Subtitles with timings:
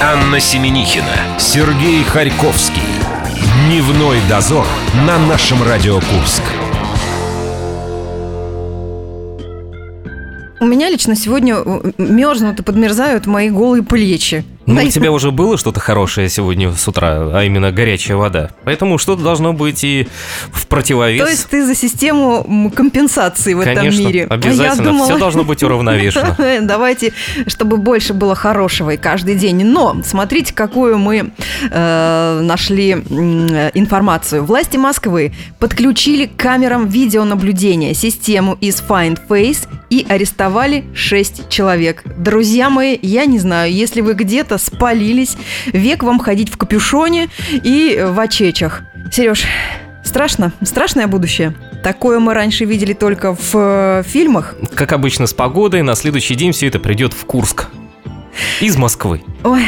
[0.00, 2.82] Анна Семенихина, Сергей Харьковский.
[3.66, 4.64] Дневной дозор
[5.04, 6.42] на нашем Радио Курск.
[10.60, 11.56] У меня лично сегодня
[11.98, 14.44] мерзнут и подмерзают мои голые плечи.
[14.68, 18.50] Ну, у тебя уже было что-то хорошее сегодня с утра, а именно горячая вода.
[18.64, 20.06] Поэтому что-то должно быть и
[20.52, 21.22] в противовес.
[21.22, 24.26] То есть ты за систему компенсации в Конечно, этом мире.
[24.28, 24.84] А я обязательно.
[24.84, 26.36] думала- Все должно быть уравновешено.
[26.62, 27.12] Давайте,
[27.46, 29.64] чтобы больше было хорошего и каждый день.
[29.64, 31.30] Но смотрите, какую мы
[31.70, 34.44] э, нашли э, информацию.
[34.44, 42.02] Власти Москвы подключили к камерам видеонаблюдения систему из Find Face и арестовали 6 человек.
[42.18, 45.36] Друзья мои, я не знаю, если вы где-то спалились,
[45.66, 48.82] век вам ходить в капюшоне и в очечах.
[49.12, 49.44] Сереж,
[50.04, 50.52] страшно?
[50.62, 51.54] Страшное будущее?
[51.82, 54.54] Такое мы раньше видели только в э, фильмах.
[54.74, 57.68] Как обычно с погодой, на следующий день все это придет в Курск.
[58.60, 59.22] Из Москвы.
[59.44, 59.62] Ой,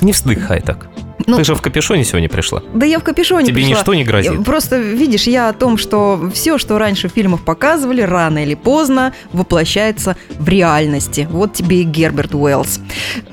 [0.00, 0.88] Не вздыхай так.
[1.26, 2.62] Ну- Ты же в капюшоне сегодня пришла.
[2.74, 3.78] да я в капюшоне Тебе пришла.
[3.78, 4.32] ничто не грозит.
[4.32, 8.54] Я- Просто видишь, я о том, что все, что раньше в фильмах показывали, рано или
[8.54, 11.26] поздно воплощается в реальности.
[11.30, 12.80] Вот тебе и Герберт Уэллс.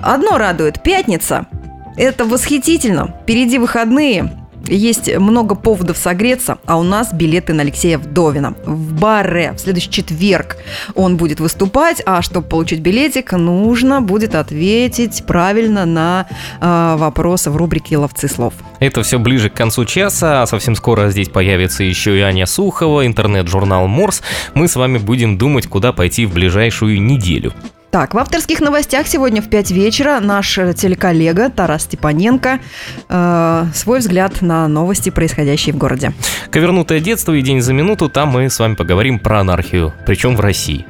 [0.01, 0.81] Одно радует.
[0.83, 1.47] Пятница.
[1.95, 3.15] Это восхитительно.
[3.23, 4.42] Впереди выходные.
[4.67, 8.55] Есть много поводов согреться, а у нас билеты на Алексея Вдовина.
[8.65, 10.57] В баре в следующий четверг
[10.95, 16.27] он будет выступать, а чтобы получить билетик, нужно будет ответить правильно на
[16.61, 18.53] э, вопросы в рубрике «Ловцы слов».
[18.79, 23.05] Это все ближе к концу часа, а совсем скоро здесь появится еще и Аня Сухова,
[23.05, 24.21] интернет-журнал Морс.
[24.53, 27.53] Мы с вами будем думать, куда пойти в ближайшую неделю.
[27.93, 32.59] Так, в авторских новостях сегодня в 5 вечера наш э, телеколлега Тарас Степаненко
[33.07, 36.11] э, свой взгляд на новости, происходящие в городе.
[36.49, 40.39] Ковернутое детство и день за минуту, там мы с вами поговорим про анархию, причем в
[40.39, 40.87] России.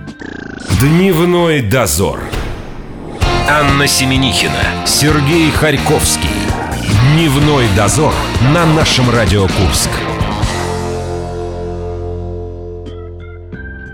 [0.80, 2.22] Дневной дозор.
[3.50, 6.30] Анна Семенихина, Сергей Харьковский.
[7.12, 8.14] Дневной дозор
[8.54, 9.90] на нашем Радио Курск.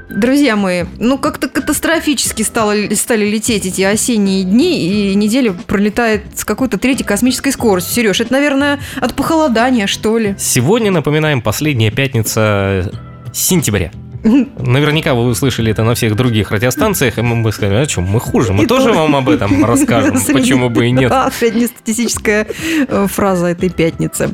[0.10, 6.44] Друзья мои, ну как-то катастрофически стало, стали лететь эти осенние дни, и неделя пролетает с
[6.44, 7.94] какой-то третьей космической скоростью.
[7.94, 10.36] Сереж, это, наверное, от похолодания, что ли?
[10.40, 12.92] Сегодня, напоминаем, последняя пятница
[13.34, 13.92] сентября.
[14.24, 18.20] Наверняка вы услышали это на всех других радиостанциях, и мы бы сказали, а что, мы
[18.20, 21.10] хуже, мы И тоже то- вам об этом расскажем, почему бы и нет.
[21.10, 22.46] Да, среднестатистическая
[22.88, 24.34] э, фраза этой пятницы.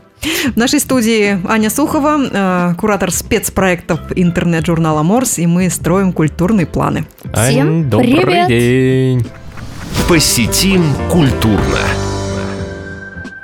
[0.53, 7.05] В нашей студии Аня Сухова, э, куратор спецпроектов интернет-журнала Морс, и мы строим культурные планы.
[7.33, 8.47] Всем Ань, добрый привет.
[8.47, 9.27] день.
[10.07, 11.79] Посетим культурно.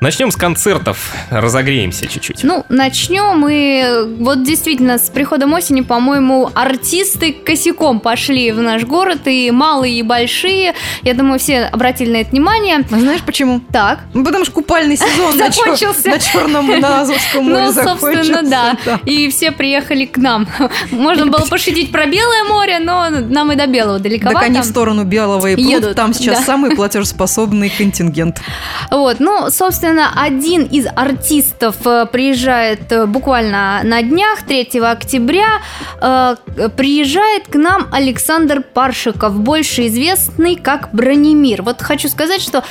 [0.02, 2.44] Начнем с концертов, разогреемся чуть-чуть.
[2.44, 9.28] Ну, начнем мы вот действительно с приходом осени, по-моему, артисты косяком пошли в наш город,
[9.28, 10.74] и малые, и большие.
[11.04, 12.84] Я думаю, все обратили на это внимание.
[12.90, 13.62] А знаешь почему?
[13.72, 16.10] Так, Ну, потому что купальный сезон на чер- Закончился.
[16.10, 18.78] на Черном, на Азовском море ну, собственно, да.
[19.06, 20.48] И все приехали к нам.
[20.90, 24.40] Можно было пошутить про Белое море, но нам и до Белого Так далековато.
[24.40, 28.42] они в сторону Белого и Едут, там сейчас самый платежеспособный контингент.
[28.90, 35.62] Вот, ну, собственно, один из артистов э, приезжает э, буквально на днях, 3 октября,
[36.00, 36.36] э,
[36.78, 41.62] приезжает к нам Александр Паршиков, больше известный как Бронемир.
[41.62, 42.64] Вот хочу сказать, что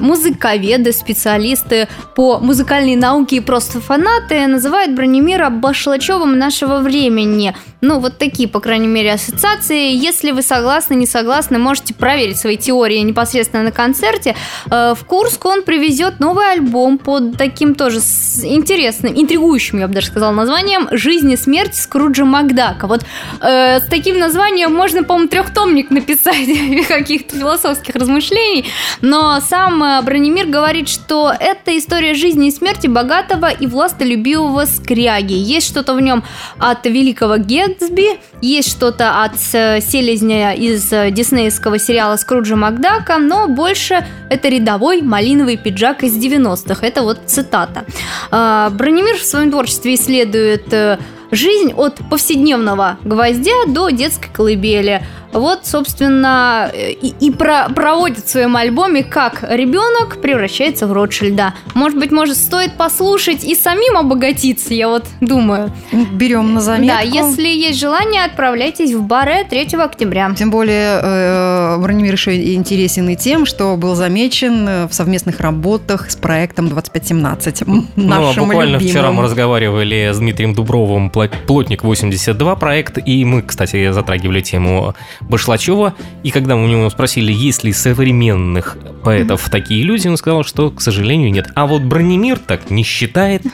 [0.00, 7.54] музыковеды, специалисты по музыкальной науке и просто фанаты называют Бронемира Башлачевым нашего времени.
[7.80, 9.92] Ну, вот такие, по крайней мере, ассоциации.
[9.94, 14.34] Если вы согласны, не согласны, можете проверить свои теории непосредственно на концерте.
[14.66, 16.65] В Курск он привезет новый альбом
[16.98, 22.86] под таким тоже интересным, интригующим, я бы даже сказала, названием «Жизнь и смерть Скруджа Макдака».
[22.86, 23.04] Вот
[23.40, 26.48] э, с таким названием можно, по-моему, трехтомник написать
[26.88, 28.66] каких-то философских размышлений.
[29.00, 35.34] Но сам э, Бронемир говорит, что это история жизни и смерти богатого и властолюбивого скряги.
[35.34, 36.24] Есть что-то в нем
[36.58, 43.48] от великого Гетсби, есть что-то от э, селезня из э, диснеевского сериала Скруджа Макдака, но
[43.48, 46.86] больше это рядовой малиновый пиджак из 90-х.
[46.86, 47.84] Это вот цитата.
[48.30, 50.98] А, Бронемир в своем творчестве исследует э,
[51.30, 55.02] жизнь от повседневного гвоздя до детской колыбели.
[55.36, 61.54] Вот, собственно, э, и, и про- проводит в своем альбоме, как ребенок превращается в Ротшильда.
[61.74, 65.70] Может быть, может, стоит послушать и самим обогатиться, я вот думаю.
[66.12, 66.96] Берем на заметку.
[66.96, 70.32] Да, если есть желание, отправляйтесь в баре 3 октября.
[70.36, 76.10] Тем более э, Бронемир еще интересен и тем, что был замечен э, в совместных работах
[76.10, 77.62] с проектом 2517.
[77.62, 78.92] м, Ну, а Нашим буквально любимым.
[78.92, 84.94] вчера мы разговаривали с Дмитрием Дубровым, Плотник 82 проект, и мы, кстати, затрагивали тему
[85.28, 85.94] Башлачева.
[86.22, 90.70] И когда мы у него спросили, есть ли современных поэтов такие люди, он сказал, что,
[90.70, 91.48] к сожалению, нет.
[91.54, 93.42] А вот Бронемир так не считает.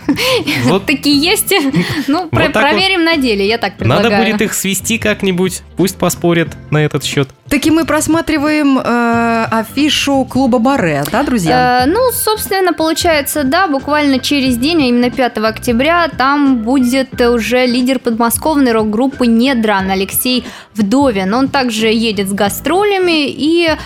[0.64, 1.52] Вот Такие есть.
[2.08, 4.10] Ну, проверим на деле, я так предлагаю.
[4.10, 5.62] надо будет их свести как-нибудь.
[5.76, 7.28] Пусть поспорят на этот счет.
[7.52, 11.82] Таки мы просматриваем э, афишу клуба Баре, да, друзья?
[11.84, 17.66] Э, ну, собственно, получается, да, буквально через день, а именно 5 октября, там будет уже
[17.66, 21.34] лидер подмосковной рок-группы «Недран» Алексей Вдовин.
[21.34, 23.76] Он также едет с гастролями и э,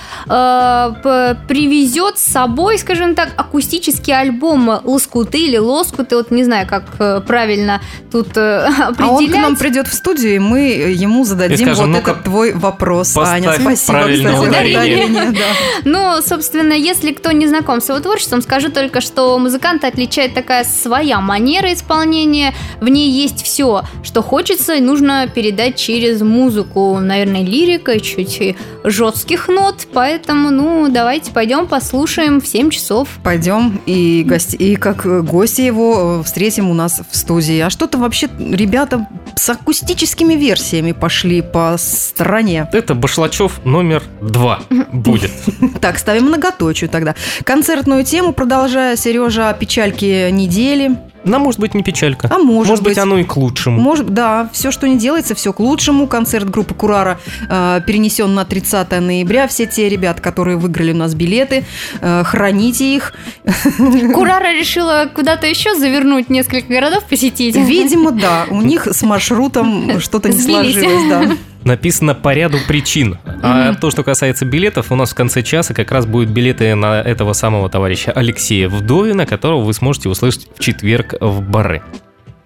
[1.48, 7.20] привезет с собой, скажем так, акустический альбом «Лоскуты» или «Лоскуты», вот не знаю, как э,
[7.26, 7.80] правильно
[8.12, 9.42] тут э, а он к определять.
[9.42, 13.12] нам придет в студию, и мы ему зададим скажем, вот «Ну-ка, этот твой вопрос.
[13.12, 15.06] поставь Аня, спасибо, правильное кстати, за ударение».
[15.06, 15.46] ударение, да.
[15.84, 20.64] Ну, собственно, если кто не знаком с его творчеством, скажу только, что музыканта отличает такая
[20.64, 22.54] своя манера исполнения.
[22.80, 26.98] В ней есть все, что хочется и нужно передать через музыку.
[27.00, 28.56] Наверное, лирика, чуть и
[28.86, 29.86] жестких нот.
[29.92, 33.08] Поэтому, ну, давайте пойдем послушаем в 7 часов.
[33.22, 37.58] Пойдем и, гости, и как э, гости его э, встретим у нас в студии.
[37.58, 42.68] А что-то вообще ребята с акустическими версиями пошли по стране.
[42.72, 44.60] Это Башлачев номер два
[44.92, 45.32] будет.
[45.80, 47.14] Так, ставим многоточию тогда.
[47.44, 50.96] Концертную тему, продолжая, Сережа, о печальке недели.
[51.26, 52.28] Нам может быть не печалька.
[52.30, 53.80] А может, Может быть, оно и к лучшему.
[53.80, 56.06] Может, да, все, что не делается, все к лучшему.
[56.06, 57.18] Концерт группы Курара
[57.48, 59.48] э, перенесен на 30 ноября.
[59.48, 61.64] Все те ребята, которые выиграли у нас билеты,
[62.00, 63.14] э, храните их.
[64.14, 67.56] Курара решила куда-то еще завернуть, несколько городов посетить.
[67.56, 71.36] Видимо, да, у них с маршрутом что-то не сложилось, да.
[71.66, 73.18] Написано по ряду причин.
[73.42, 77.00] А то, что касается билетов, у нас в конце часа как раз будут билеты на
[77.02, 81.82] этого самого товарища Алексея Вдовина, которого вы сможете услышать в четверг в бары.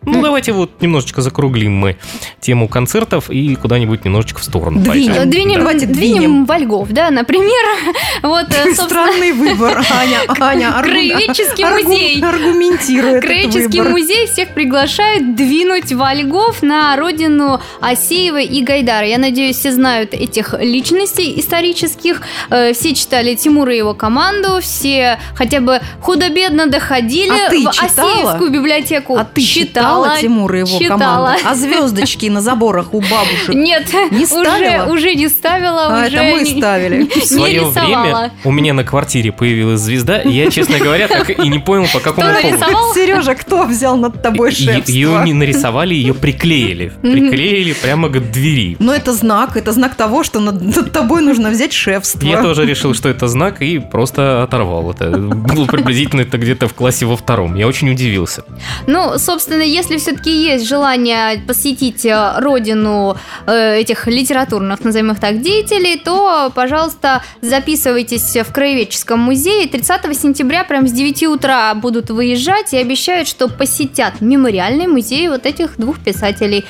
[0.06, 1.96] Ну, давайте вот немножечко закруглим мы
[2.40, 5.14] тему концертов и куда-нибудь немножечко в сторону Двинем.
[5.14, 5.30] пойдем.
[5.30, 6.44] Двинем, Давайте двинем двинем.
[6.46, 7.50] во Льгов, да, например.
[8.22, 10.18] Вот, э, собственно, Странный выбор, Аня.
[10.40, 12.22] Аня, аргу- Краеведческий аргу- музей.
[12.22, 13.92] Аргументирует этот Краеведческий выбор.
[13.92, 19.06] музей всех приглашает двинуть во Льгов на родину Асеева и Гайдара.
[19.06, 22.22] Я надеюсь, все знают этих личностей исторических.
[22.50, 27.70] Э, Все читали Тимура и его команду, все хотя бы худо-бедно доходили А ты в
[27.72, 28.10] читала?
[28.12, 29.16] Асеевскую библиотеку.
[29.16, 29.89] А ты читала
[30.20, 30.98] Тимура и его читала.
[30.98, 31.40] команду?
[31.44, 33.48] А звездочки на заборах у бабушек?
[33.54, 34.92] Нет, Не уже, ставила?
[34.92, 37.04] уже не ставила, А, уже это мы не- ставили.
[37.20, 41.48] В свое время у меня на квартире появилась звезда, и я, честно говоря, так и
[41.48, 42.58] не понял, по какому Кто поводу.
[42.58, 42.94] нарисовал?
[42.94, 44.90] Сережа, кто взял над тобой шефство?
[44.92, 46.92] Ее не нарисовали, ее приклеили.
[47.02, 48.76] Приклеили прямо к двери.
[48.78, 52.26] Но это знак, это знак того, что над, над тобой нужно взять шефство.
[52.26, 55.10] Я тоже решил, что это знак, и просто оторвал это.
[55.10, 57.54] Было приблизительно это где-то в классе во втором.
[57.54, 58.44] Я очень удивился.
[58.86, 63.16] Ну, собственно, если все-таки есть желание посетить э, родину
[63.46, 69.68] э, этих литературных, назовем их так, деятелей, то, пожалуйста, записывайтесь в Краеведческом музее.
[69.68, 75.46] 30 сентября прям с 9 утра будут выезжать и обещают, что посетят мемориальный музей вот
[75.46, 76.64] этих двух писателей.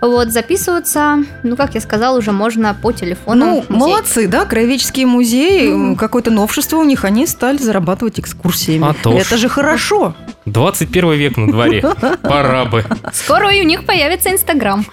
[0.00, 3.46] Вот, записываться, ну, как я сказала, уже можно по телефону.
[3.46, 3.66] Ну, музей.
[3.68, 8.86] молодцы, да, краеведческие музеи, какое-то новшество у них, они стали зарабатывать экскурсиями.
[8.88, 9.22] А то ж.
[9.22, 10.14] это же хорошо.
[10.46, 11.84] 21 век на дворе.
[12.22, 12.84] Пора бы.
[13.12, 14.84] Скоро и у них появится Инстаграм.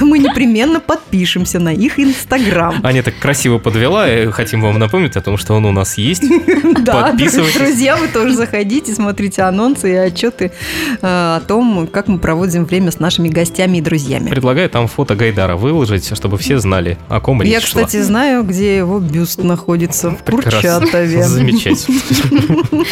[0.00, 2.74] Мы, непременно подпишемся на их инстаграм.
[2.82, 4.08] Аня так красиво подвела.
[4.12, 6.24] и Хотим вам напомнить о том, что он у нас есть.
[6.78, 7.54] Да, Подписывайтесь.
[7.54, 10.52] друзья, вы тоже заходите, смотрите анонсы и отчеты
[10.90, 14.28] э, о том, как мы проводим время с нашими гостями и друзьями.
[14.30, 17.82] Предлагаю там фото Гайдара выложить, чтобы все знали, о ком речь Я, шла.
[17.84, 20.80] кстати, знаю, где его бюст находится, в Прекрасно.
[20.80, 21.22] Курчатове.
[21.24, 21.98] Замечательно.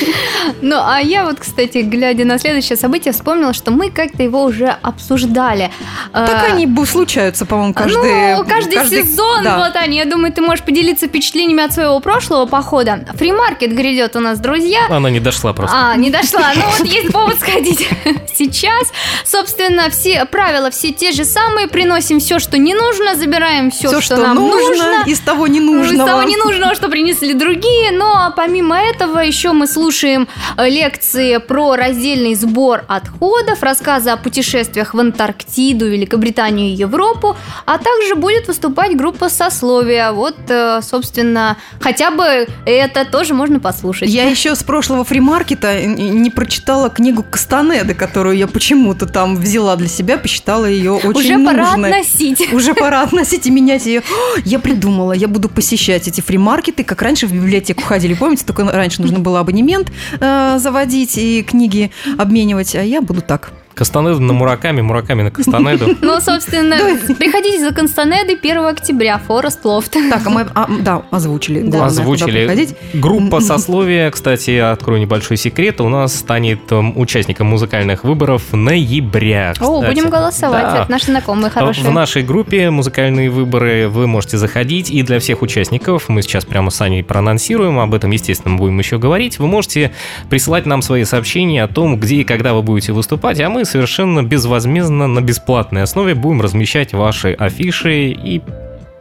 [0.63, 4.75] Ну, а я вот, кстати, глядя на следующее событие, вспомнила, что мы как-то его уже
[4.83, 5.71] обсуждали.
[6.13, 8.37] Так А, они случаются, по-моему, каждый...
[8.37, 9.59] ну, каждый, сезон, да.
[9.59, 13.05] вот, Аня, я думаю, ты можешь поделиться впечатлениями от своего прошлого похода.
[13.15, 14.87] Фримаркет грядет у нас, друзья.
[14.89, 15.77] Она не дошла просто.
[15.77, 16.53] А, не дошла.
[16.55, 17.89] Ну вот есть повод сходить
[18.35, 18.89] сейчас.
[19.25, 21.69] Собственно, все правила все те же самые.
[21.69, 25.05] Приносим все, что не нужно, забираем все, Все, что, что нам нужно, нужно.
[25.07, 26.09] из того Ну, Из ненужного.
[26.09, 27.93] того ненужного, что принесли другие.
[27.93, 34.95] Но помимо этого еще мы слушаем э, лекции про раздельный сбор отходов, рассказы о путешествиях
[34.95, 40.13] в Антарктиду, Великобританию и Европу, а также будет выступать группа сословия.
[40.13, 44.09] Вот, э, собственно, хотя бы это тоже можно послушать.
[44.09, 49.89] Я еще с прошлого фримаркета не прочитала книгу Кастанеды, которую я почему-то там взяла для
[49.89, 51.91] себя, посчитала ее очень Уже пора нужной.
[51.91, 52.53] относить.
[52.53, 54.01] Уже пора относить и менять ее.
[54.01, 58.15] О, Я придумала, я буду посещать эти фримаркеты, как раньше в библиотеку ходили.
[58.15, 63.51] Помните, только раньше нужно было абонемент э, заводить и книги обменивать, а я буду так.
[63.77, 65.97] Кастанеду на Мураками, Мураками на Кастанеду.
[66.01, 66.77] Ну, собственно,
[67.19, 69.93] приходите за Констанеды 1 октября, Форест Лофт.
[69.93, 71.61] Так, а мы, а, да, озвучили.
[71.63, 72.47] куда Озвучили.
[72.47, 72.75] приходить.
[72.95, 79.53] Группа сословия, кстати, открою небольшой секрет, у нас станет эм, участником музыкальных выборов ноября.
[79.61, 80.83] О, будем голосовать, Да.
[80.83, 81.91] это наши знакомые В хорошие.
[81.91, 86.81] нашей группе музыкальные выборы вы можете заходить, и для всех участников, мы сейчас прямо с
[86.81, 89.93] Аней проанонсируем, об этом, естественно, мы будем еще говорить, вы можете
[90.31, 94.23] присылать нам свои сообщения о том, где и когда вы будете выступать, а мы совершенно
[94.23, 98.41] безвозмездно, на бесплатной основе будем размещать ваши афиши, и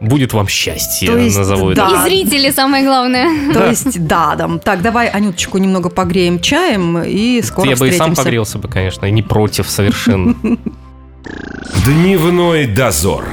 [0.00, 1.88] будет вам счастье, То есть, назову это.
[1.88, 2.06] да.
[2.06, 3.52] И зрители, самое главное.
[3.52, 4.48] То есть, да, да.
[4.58, 9.06] Так, давай Анюточку немного погреем чаем и скоро Я бы и сам погрелся бы, конечно,
[9.06, 10.34] и не против совершенно.
[11.84, 13.24] Дневной дозор.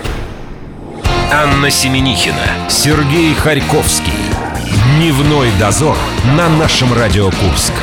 [1.31, 4.13] Анна Семенихина, Сергей Харьковский.
[4.97, 5.97] Дневной дозор
[6.37, 7.73] на нашем Радио Курск.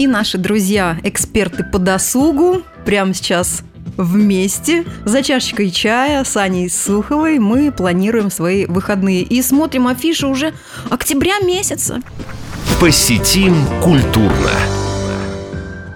[0.00, 3.60] И наши друзья, эксперты по досугу, прямо сейчас
[3.98, 10.54] вместе за чашечкой чая с Аней Суховой мы планируем свои выходные и смотрим афишу уже
[10.88, 12.00] октября месяца.
[12.80, 14.52] Посетим культурно.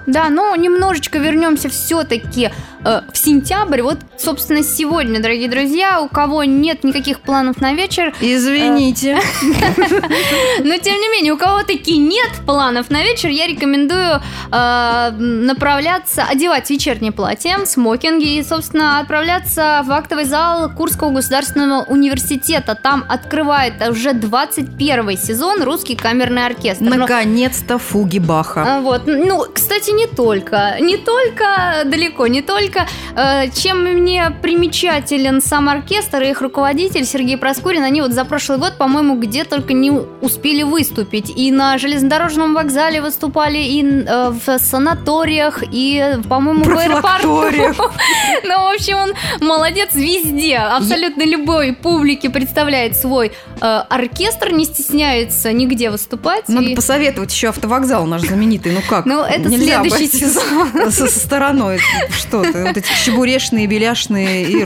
[0.07, 2.51] Да, но немножечко вернемся все-таки
[2.85, 3.83] в сентябрь.
[3.83, 9.19] Вот, собственно, сегодня, дорогие друзья, у кого нет никаких планов на вечер, Извините.
[9.43, 14.21] но тем не менее, у кого таки нет планов на вечер, я рекомендую
[14.53, 22.75] э, направляться, одевать вечернее платье, смокинги и, собственно, отправляться в актовый зал Курского государственного университета.
[22.75, 26.85] Там открывает уже 21 сезон русский камерный оркестр.
[26.85, 28.65] Наконец-то фуги Баха.
[28.67, 32.74] а, Вот, ну, кстати, не только, не только, далеко не только.
[33.17, 38.59] Э, Чем мне примечателен сам оркестр и их руководитель Сергей Проскурин, они вот за прошлый
[38.59, 41.31] год, по-моему, где только не успели выступить.
[41.37, 47.45] И на железнодорожном вокзале выступали, и э, в санаториях, и, по-моему, в аэропорту.
[48.45, 50.57] Ну, в общем, он молодец везде.
[50.59, 56.49] Абсолютно любой публике представляет свой э, оркестр, не стесняется нигде выступать.
[56.49, 58.73] Надо И- посоветовать еще автовокзал наш знаменитый.
[58.73, 59.07] Ну как?
[59.07, 60.71] Ну, это Нельзя следующий сезон.
[60.91, 61.79] Со стороной.
[62.11, 62.64] Что ты?
[62.65, 64.65] Вот эти чебурешные, беляшные и.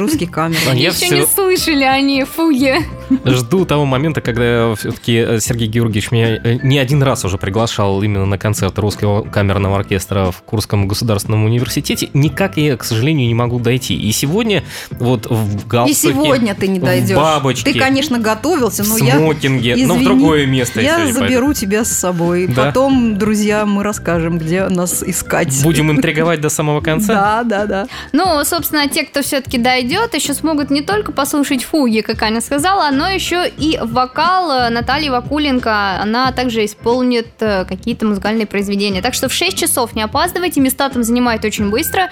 [0.69, 2.77] А я Еще не слышали они фуги.
[3.25, 8.27] Жду того момента, когда все-таки Сергей Георгиевич меня э, не один раз уже приглашал именно
[8.27, 12.11] на концерт русского камерного оркестра в Курском государственном университете.
[12.15, 13.97] Никак я, к сожалению, не могу дойти.
[13.97, 17.17] И сегодня вот в И галстуке, сегодня ты не в дойдешь.
[17.17, 19.17] бабочке, Ты, конечно, готовился, в но я...
[19.17, 22.47] смокинге, но в извини, другое место Я сегодня заберу тебя с собой.
[22.47, 22.67] Да?
[22.67, 25.63] Потом, друзья, мы расскажем, где нас искать.
[25.63, 27.15] Будем интриговать до самого конца.
[27.15, 27.87] Да, да, да.
[28.13, 32.91] Ну, собственно, те, кто все-таки дойдет, еще смогут не только послушать фуги, как Аня сказала,
[32.99, 36.01] но еще и вокал э, Натальи Вакуленко.
[36.03, 39.01] Она также исполнит э, какие-то музыкальные произведения.
[39.01, 42.11] Так что в 6 часов не опаздывайте, места там занимают очень быстро.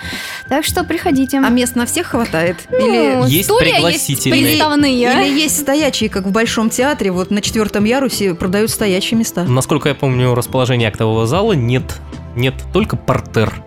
[0.48, 1.38] Так что приходите.
[1.38, 2.56] А мест на всех хватает?
[2.70, 3.28] Ну, Или...
[3.28, 4.42] Есть стулья есть пригласительные.
[4.42, 4.92] приставные.
[4.94, 9.42] Или есть стоячие, как в Большом театре, вот на четвертом ярусе продают стоячие места.
[9.42, 11.96] Насколько я помню, расположение актового зала нет.
[12.36, 13.54] Нет, только портер.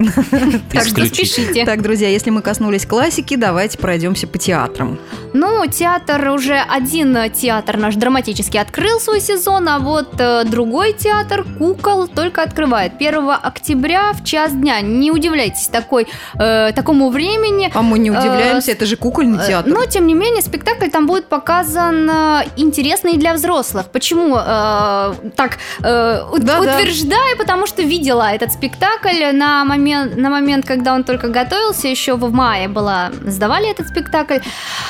[0.71, 1.05] Исключительно.
[1.07, 1.65] спешите.
[1.65, 4.99] Так, друзья, если мы коснулись классики, давайте пройдемся по театрам.
[5.33, 11.45] Ну, театр уже один театр наш драматически открыл свой сезон, а вот э, другой театр
[11.57, 14.81] кукол только открывает 1 октября в час дня.
[14.81, 17.71] Не удивляйтесь такой, э, такому времени.
[17.73, 19.73] А мы не Э, удивляемся, это же кукольный театр.
[19.73, 22.07] Но, тем не менее, спектакль там будет показан
[22.55, 23.87] интересный для взрослых.
[23.87, 26.27] Почему так Да-да.
[26.29, 27.37] утверждаю?
[27.37, 28.58] Потому что видела этот спектакль
[29.33, 34.39] на момент, на момент, когда он только готовился, еще в мае была, сдавали этот спектакль.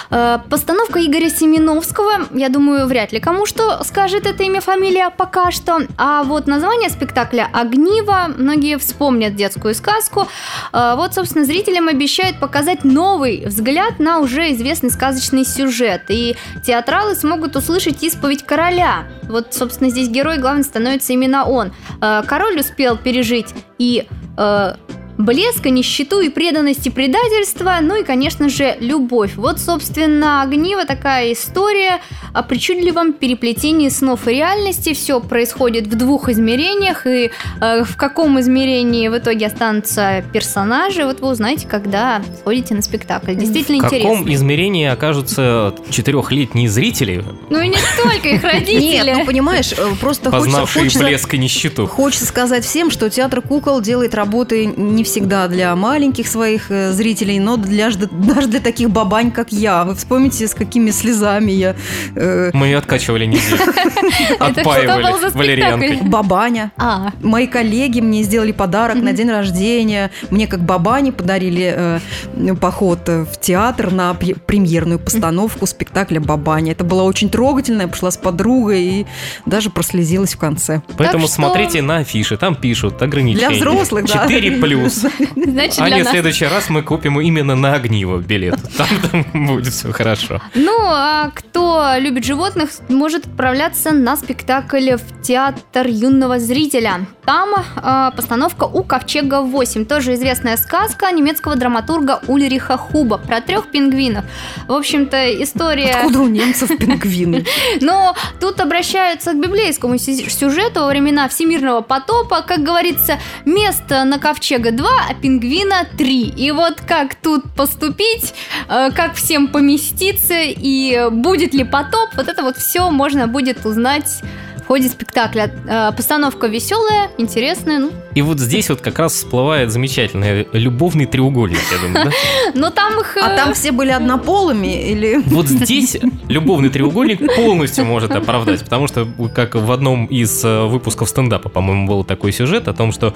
[0.09, 5.51] Э, постановка Игоря Семеновского, я думаю, вряд ли кому что скажет это имя, фамилия пока
[5.51, 5.81] что.
[5.97, 10.27] А вот название спектакля «Огниво», многие вспомнят детскую сказку.
[10.73, 16.03] Э, Вот, собственно, зрителям обещают показать новый взгляд на уже известный сказочный сюжет.
[16.09, 16.35] И
[16.65, 19.05] театралы смогут услышать исповедь короля.
[19.29, 21.71] Вот, собственно, здесь герой главный становится именно он.
[22.01, 24.07] Э, Король успел пережить и
[24.37, 24.73] э,
[25.19, 29.33] блеска, нищету и преданность и предательство, ну и, конечно же, любовь.
[29.35, 31.99] Вот, собственно, «Огниво» такая история
[32.33, 34.93] о причудливом переплетении снов и реальности.
[34.93, 41.19] Все происходит в двух измерениях, и э, в каком измерении в итоге останутся персонажи, вот
[41.19, 43.35] вы узнаете, когда сходите на спектакль.
[43.35, 44.33] Действительно В каком интересно.
[44.33, 48.79] измерении окажутся четырехлетние зрители, Ну и не только их родители.
[48.79, 51.87] Нет, ну понимаешь, э, просто хочется, познавшие хочется, блеск и нищету?
[51.87, 57.39] хочется сказать всем, что театр кукол делает работы не всегда для маленьких своих э, зрителей,
[57.39, 59.83] но для, даже для таких бабань, как я.
[59.83, 61.75] Вы вспомните, с какими слезами я...
[62.15, 63.57] э, Мы ее откачивали неделю.
[64.39, 65.87] Это что был Отпаивали за валерьянкой.
[65.89, 66.09] спектакль?
[66.09, 66.71] Бабаня.
[66.77, 70.11] А, Мои коллеги мне сделали подарок на день рождения.
[70.29, 76.71] Мне как бабане подарили э, поход э, в театр на пре- премьерную постановку спектакля «Бабаня».
[76.73, 77.83] Это было очень трогательно.
[77.83, 79.05] Я пошла с подругой и
[79.45, 80.81] даже прослезилась в конце.
[80.97, 83.47] Поэтому смотрите на афиши, там пишут ограничения.
[83.49, 84.23] Для взрослых, да.
[84.23, 84.98] 4 плюс.
[85.35, 88.59] Значит, А для не в следующий раз мы купим именно на огниво билет.
[88.77, 90.41] Там, там будет все хорошо.
[90.55, 97.05] Ну, а кто любит животных, может отправляться на спектакль в театр юного зрителя.
[97.25, 99.85] Там а, постановка у Ковчега 8.
[99.85, 104.25] Тоже известная сказка немецкого драматурга Ульриха Хуба про трех пингвинов.
[104.67, 105.91] В общем-то, история...
[105.93, 107.45] Откуда у немцев пингвины?
[107.81, 112.41] Но тут обращаются к библейскому сю- сюжету во времена всемирного потопа.
[112.41, 116.33] Как говорится, место на ковчега 2, а пингвина 3.
[116.37, 118.33] И вот как тут поступить,
[118.67, 124.21] э, как всем поместиться и будет ли потоп, вот это вот все можно будет узнать
[124.69, 125.51] ходе спектакля.
[125.67, 131.59] Э, Постановка веселая, интересная, ну, И вот здесь вот как раз всплывает замечательный любовный треугольник,
[131.71, 132.11] я думаю, да?
[132.53, 133.17] но там их...
[133.17, 135.23] А э, там все были однополыми или...
[135.25, 135.97] Вот здесь
[136.27, 141.87] любовный треугольник полностью может оправдать, потому что как в одном из э, выпусков стендапа, по-моему,
[141.87, 143.15] был такой сюжет о том, что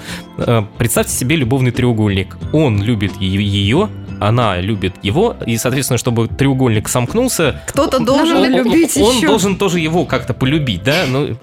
[0.76, 2.36] представьте себе любовный треугольник.
[2.52, 3.88] Он любит ее,
[4.20, 9.26] она любит его, и, соответственно, чтобы треугольник сомкнулся, Кто-то он- должен он, любить он еще.
[9.26, 11.04] должен тоже его как-то полюбить, да?
[11.08, 11.36] Ну,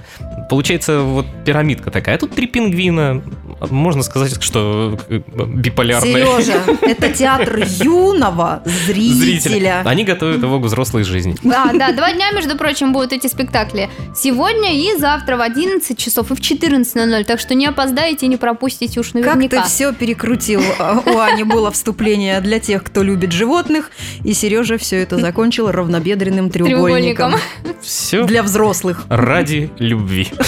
[0.50, 2.16] получается, вот пирамидка такая.
[2.16, 3.22] А тут три пингвина.
[3.70, 6.14] Можно сказать, что э, биполярные.
[6.26, 9.14] Сережа, это театр юного Зрители.
[9.40, 9.82] зрителя.
[9.86, 11.36] Они готовят его к взрослой жизни.
[11.44, 13.90] Да, да, два дня, между прочим, будут эти спектакли.
[14.16, 17.24] Сегодня и завтра в 11 часов и в 14.00.
[17.26, 19.62] Так что не опоздаете и не пропустите уж Как наверняка.
[19.64, 20.62] ты все перекрутил.
[20.80, 23.92] А, У Ани было вступление для тех, кто любит животных,
[24.24, 27.34] и Сережа все это закончил равнобедренным треугольником.
[27.34, 27.80] Треугольником.
[27.82, 29.04] Все Для взрослых.
[29.10, 30.28] ради любви.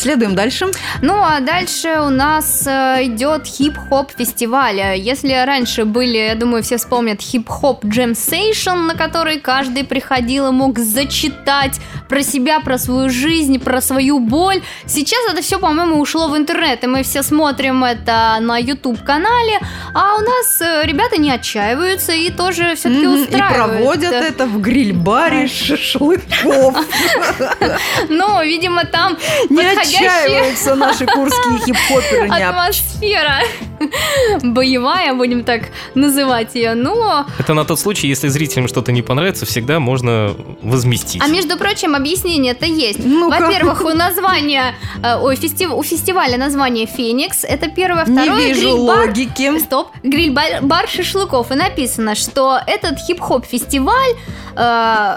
[0.00, 0.66] Следуем дальше.
[1.02, 4.80] Ну а дальше у нас э, идет хип-хоп фестиваль.
[4.96, 10.52] Если раньше были, я думаю, все вспомнят хип-хоп джем сейшн, на который каждый приходил и
[10.52, 11.78] мог зачитать
[12.08, 14.62] про себя, про свою жизнь, про свою боль.
[14.86, 19.60] Сейчас это все, по-моему, ушло в интернет, и мы все смотрим это на YouTube-канале,
[19.92, 23.54] а у нас э, ребята не отчаиваются и тоже все-таки Мгм, И устраивают.
[23.54, 26.74] проводят это в гриль-баре шашлыков.
[28.08, 29.16] Ну, видимо, там
[29.48, 32.28] Не подходящие отчаиваются наши курские хип-хоперы.
[32.28, 33.40] не атмосфера
[34.42, 35.62] боевая, будем так
[35.94, 36.74] называть ее.
[36.74, 41.22] Ну, Это на тот случай, если зрителям что-то не понравится, всегда можно возместить.
[41.22, 43.00] а между прочим, объяснение-то есть.
[43.04, 43.40] Ну-ка.
[43.40, 47.44] Во-первых, у названия, э, ой, фестив- у фестиваля название Феникс.
[47.44, 48.46] Это первое, Не второе.
[48.48, 49.06] вижу гриль-бар.
[49.08, 49.58] логики.
[49.60, 51.50] Стоп, гриль-бар бар шашлыков.
[51.50, 54.14] И написано, что этот хип-хоп фестиваль
[54.56, 55.16] э,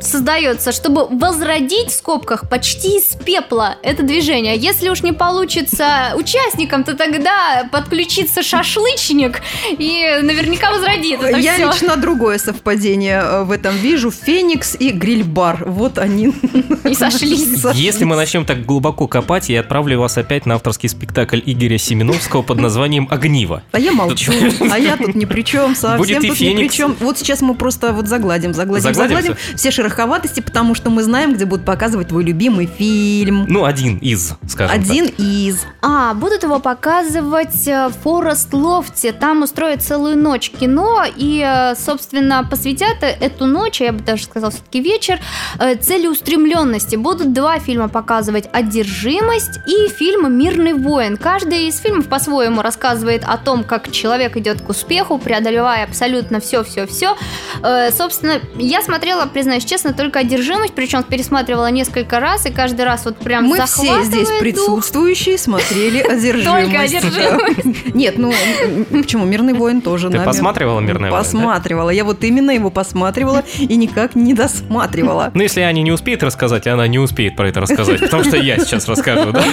[0.00, 4.56] создается, чтобы возродить в скобках почти из пепла это движение.
[4.56, 9.40] Если уж не получится участникам, то тогда подключится шашлычник
[9.78, 11.66] и наверняка возродит это Я все.
[11.68, 14.10] лично другое совпадение э, в этом вижу.
[14.10, 15.64] Феникс и гриль-бар.
[15.66, 16.32] Вот они.
[16.84, 17.64] И сошлись.
[17.74, 22.42] Если мы начнем так глубоко копать, я отправлю вас опять на авторский спектакль Игоря Семеновского
[22.42, 23.62] под названием «Огниво».
[23.72, 24.32] А я молчу.
[24.70, 26.74] А я тут ни при чем, совсем Будет и тут ни при Феникс.
[26.74, 26.96] чем.
[27.00, 31.34] Вот сейчас мы просто вот загладим, загладим, Загладим загладим все шероховатости, потому что мы знаем,
[31.34, 33.46] где будут показывать твой любимый фильм.
[33.48, 34.84] Ну, один из, скажем так.
[34.84, 35.64] Один из.
[35.82, 39.12] А, будут его показывать э, в Форест Лофте.
[39.12, 44.00] Там устроят целую ночь кино и, э, собственно, посвятят э- эту ночь, а я бы
[44.00, 45.20] даже сказала все-таки вечер,
[45.80, 46.96] целеустремленности.
[46.96, 51.16] Будут два фильма показывать «Одержимость» и фильм «Мирный воин».
[51.16, 57.16] Каждый из фильмов по-своему рассказывает о том, как человек идет к успеху, преодолевая абсолютно все-все-все.
[57.96, 63.18] Собственно, я смотрела, признаюсь честно, только «Одержимость», причем пересматривала несколько раз, и каждый раз вот
[63.18, 64.38] прям Мы все здесь дух.
[64.40, 66.44] присутствующие смотрели одержимость.
[66.44, 67.94] Только одержимость.
[67.94, 68.32] Нет, ну
[68.90, 69.24] почему?
[69.24, 70.10] Мирный воин тоже.
[70.10, 71.22] Ты посматривала «Мирный воин»?
[71.22, 71.90] Посматривала.
[71.90, 75.30] Я вот именно его посматривала и никак не досматривала.
[75.34, 78.58] Ну, если Аня не успеет рассказать, она не успеет про это рассказать, потому что я
[78.58, 79.44] сейчас расскажу, да?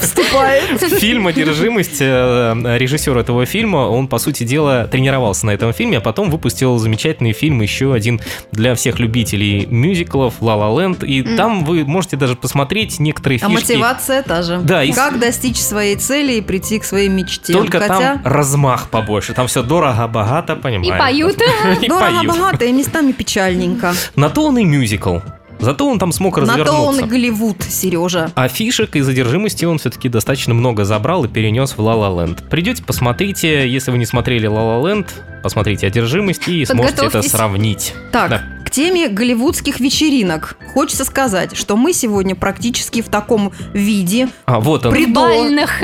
[0.00, 0.80] Вступает.
[0.98, 6.00] Фильм «Одержимость», э, режиссер этого фильма, он, по сути дела, тренировался на этом фильме, а
[6.00, 8.20] потом выпустил замечательный фильм, еще один
[8.52, 13.48] для всех любителей мюзиклов «Ла Ла Ленд», и там вы можете даже посмотреть некоторые А
[13.48, 13.72] фишки.
[13.72, 14.58] мотивация та же.
[14.62, 17.52] Да, и- Как достичь своей цели и прийти к своей мечте.
[17.52, 20.98] Только Хотя там размах побольше, там все дорого, богато, И понимаешь?
[20.98, 21.36] поют.
[21.82, 22.26] И дорого, поют.
[22.32, 23.94] богато и местами печальненько.
[24.16, 25.18] На то он и мюзикл.
[25.60, 27.06] Зато он там смог На то он и развернуться.
[27.06, 28.30] Голливуд, Сережа.
[28.36, 32.48] А фишек и задержимости он все-таки достаточно много забрал и перенес в La La Land.
[32.48, 33.68] Придете, посмотрите.
[33.68, 35.08] Если вы не смотрели La La Land,
[35.42, 37.92] посмотрите «Одержимость» и сможете это сравнить.
[38.12, 38.42] Так, Да.
[38.78, 40.56] Теме голливудских вечеринок.
[40.72, 44.92] Хочется сказать, что мы сегодня практически в таком виде, А, вот он.
[44.92, 45.82] При- Бальных.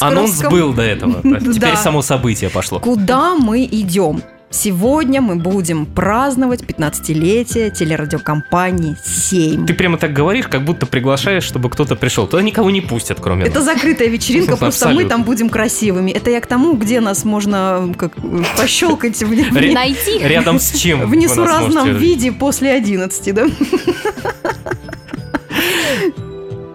[0.00, 1.20] Анонс был до этого.
[1.22, 1.76] Теперь Да.
[1.76, 2.80] само событие пошло.
[2.80, 4.20] Куда мы идем?
[4.52, 9.64] Сегодня мы будем праздновать 15-летие телерадиокомпании «7».
[9.66, 12.26] Ты прямо так говоришь, как будто приглашаешь, чтобы кто-то пришел.
[12.26, 13.64] Туда никого не пустят, кроме Это нас.
[13.64, 16.10] закрытая вечеринка, просто мы там будем красивыми.
[16.10, 20.18] Это я к тому, где нас можно как, э, пощелкать в- Ре- Найти.
[20.18, 23.46] Рядом с чем в несуразном виде после 11, да?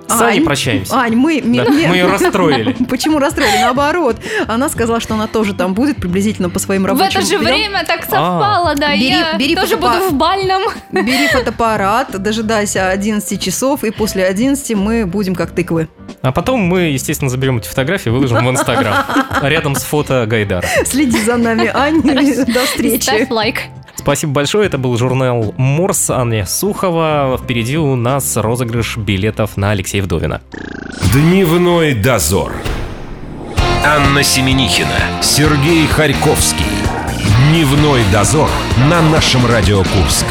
[0.08, 0.96] С Аней Ань, прощаемся.
[0.96, 1.42] Ань, мы...
[1.42, 2.74] Да, ми- мы ее расстроили.
[2.90, 3.58] Почему расстроили?
[3.62, 4.18] Наоборот.
[4.48, 7.84] Она сказала, что она тоже там будет приблизительно по своим В рабочим это же время
[7.86, 8.94] так совпало, да.
[8.96, 10.62] Бери- я бери тоже буду в бальном.
[10.92, 15.90] Бери фотоаппарат, дожидайся 11 часов, и после 11 мы будем как тыквы.
[16.22, 19.06] А потом мы, естественно, заберем эти фотографии и выложим в Инстаграм.
[19.42, 20.66] Рядом с фото Гайдара.
[20.86, 22.02] Следи за нами, Ань.
[22.02, 23.04] До встречи.
[23.04, 23.58] Ставь лайк.
[24.08, 24.68] Спасибо большое.
[24.68, 27.38] Это был журнал Морс Анны Сухова.
[27.44, 30.42] Впереди у нас розыгрыш билетов на Алексея Вдовина.
[31.12, 32.54] Дневной дозор.
[33.86, 36.64] Анна Семенихина, Сергей Харьковский.
[37.50, 38.50] Дневной дозор
[38.90, 40.26] на нашем Радио Курск.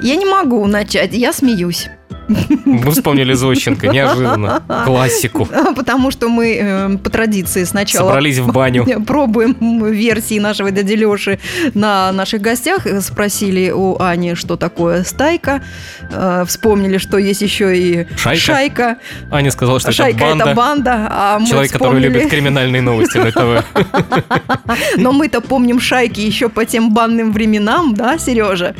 [0.00, 1.88] Я не могу начать, я смеюсь.
[2.28, 4.62] Мы вспомнили Зощенко, неожиданно.
[4.84, 5.48] Классику.
[5.76, 8.84] Потому что мы э, по традиции сначала Собрались в баню.
[9.06, 11.38] пробуем версии нашего дяди Леши
[11.74, 12.86] на наших гостях.
[13.00, 15.62] Спросили у Ани, что такое стайка.
[16.10, 18.40] Э, Вспомнили, что есть еще и Шайка.
[18.40, 18.96] шайка.
[19.30, 20.44] Аня сказала, что Шайка это банда.
[20.44, 23.64] это банда, а Человек, который вспомнили- любит криминальные новости на ТВ.
[24.96, 28.74] Но мы-то помним шайки еще по тем банным временам, да, Сережа?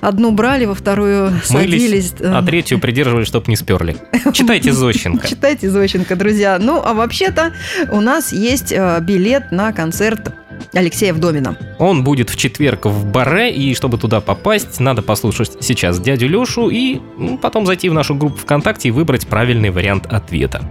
[0.00, 2.14] Одну брали, во вторую садились.
[2.20, 3.96] А третью придерживали, чтобы не сперли.
[4.32, 5.26] Читайте Зощенко.
[5.26, 6.58] Читайте Зощенко, друзья.
[6.60, 7.52] Ну, а вообще-то
[7.90, 10.32] у нас есть э, билет на концерт
[10.72, 11.56] Алексея Вдовина.
[11.78, 16.70] Он будет в четверг в Баре, и чтобы туда попасть, надо послушать сейчас дядю Лешу
[16.70, 20.62] и ну, потом зайти в нашу группу ВКонтакте и выбрать правильный вариант ответа.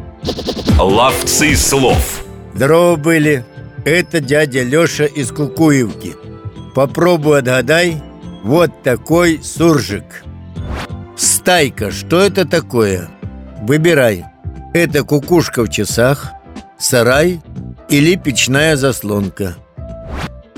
[0.79, 2.23] Ловцы слов.
[2.53, 3.45] Здорово были.
[3.85, 6.13] Это дядя Леша из Кукуевки.
[6.75, 8.01] Попробуй отгадай.
[8.43, 10.23] Вот такой суржик.
[11.41, 11.89] Стайка.
[11.89, 13.09] Что это такое?
[13.61, 14.25] Выбирай.
[14.75, 16.33] Это кукушка в часах,
[16.77, 17.41] сарай
[17.89, 19.55] или печная заслонка.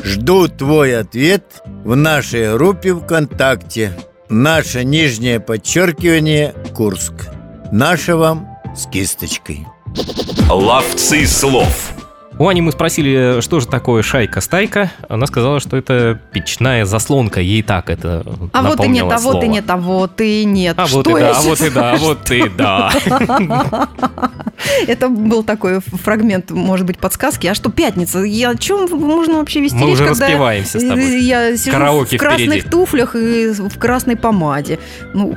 [0.03, 3.97] Жду твой ответ в нашей группе ВКонтакте.
[4.27, 7.29] Наше нижнее подчеркивание Курск.
[7.71, 9.65] Наше вам с кисточкой.
[10.49, 11.93] Ловцы слов.
[12.39, 14.91] У Ани мы спросили, что же такое шайка-стайка.
[15.07, 17.41] Она сказала, что это печная заслонка.
[17.41, 20.75] Ей так это А вот и нет, а вот и нет, а вот и нет.
[20.77, 22.91] А вот Что и я да, а вот и да, а вот и да.
[24.87, 27.47] Это был такой фрагмент, может быть, подсказки.
[27.47, 28.19] А что, пятница?
[28.23, 31.21] Я о чем можно вообще вести Мы речь, уже когда распеваемся с тобой.
[31.21, 32.69] Я сижу Караоке в красных впереди.
[32.69, 34.79] туфлях и в красной помаде.
[35.13, 35.35] Ну,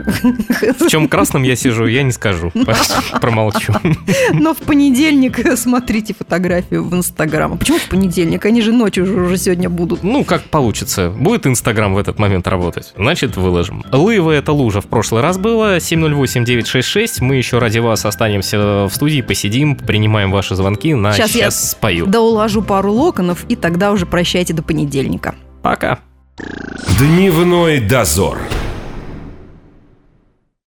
[0.79, 2.53] В чем красном я сижу, я не скажу.
[3.21, 3.75] Промолчу.
[4.33, 7.53] но в понедельник смотрите фотографию в Инстаграм.
[7.55, 8.45] А Почему в понедельник?
[8.45, 10.03] Они же ночью уже, уже сегодня будут.
[10.03, 11.11] Ну, как получится.
[11.11, 12.93] Будет Инстаграм в этот момент работать.
[12.97, 13.85] Значит, выложим.
[13.93, 15.77] Лыва это лужа в прошлый раз было.
[15.79, 17.19] 708-966.
[17.21, 20.95] Мы еще ради вас останемся в студии, посидим, принимаем ваши звонки.
[20.95, 22.07] На Сейчас сейчас, я- спою.
[22.07, 25.35] Да уложу пару локонов, и тогда уже прощайте до понедельника.
[25.63, 25.99] Пока.
[26.99, 28.39] Дневной дозор.